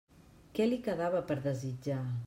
Què 0.59 0.67
li 0.69 0.79
quedava 0.89 1.23
per 1.29 1.39
desitjar? 1.47 2.05